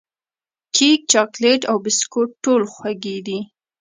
کیک، 0.75 0.99
چاکلېټ 1.11 1.61
او 1.71 1.77
بسکوټ 1.83 2.29
ټول 2.43 2.61
خوږې 2.73 3.17
دي. 3.27 3.39